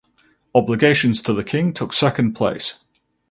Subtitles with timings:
[0.55, 2.83] Obligations to the king took second place.